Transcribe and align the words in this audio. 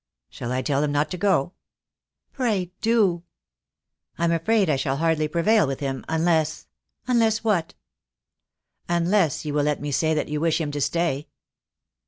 "Shall 0.31 0.51
I 0.51 0.63
tell 0.63 0.83
him 0.83 0.91
not 0.91 1.11
to 1.11 1.17
go?" 1.19 1.53
"Pray 2.33 2.71
do." 2.81 3.21
"I'm 4.17 4.31
afraid 4.31 4.67
I 4.67 4.75
shall 4.75 4.97
hardly 4.97 5.27
prevail 5.27 5.67
with 5.67 5.79
him, 5.79 6.03
un 6.09 6.25
less" 6.25 6.65
"Unless 7.07 7.43
what?" 7.43 7.75
"Unless 8.89 9.45
you 9.45 9.53
will 9.53 9.61
let 9.65 9.79
me 9.79 9.91
say 9.91 10.15
that 10.15 10.27
you 10.27 10.41
wish 10.41 10.59
him 10.59 10.71
to 10.71 10.81
stay." 10.81 11.27